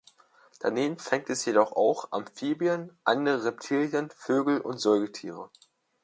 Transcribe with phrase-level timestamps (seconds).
[0.59, 5.51] Daneben fängt es jedoch auch Amphibien, andere Reptilien, Vögel und Säugetiere.